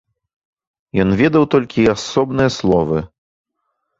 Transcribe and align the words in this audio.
Ён 1.03 1.09
ведаў 1.21 1.43
толькі 1.55 1.85
асобныя 1.95 2.49
словы. 2.57 2.97